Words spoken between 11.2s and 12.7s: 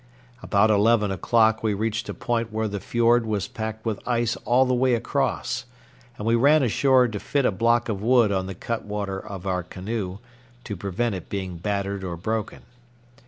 being battered or broken.